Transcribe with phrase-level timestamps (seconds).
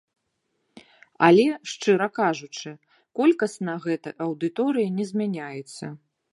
[1.27, 2.69] Але, шчыра кажучы,
[3.21, 5.95] колькасна гэта аўдыторыя не змяняецца.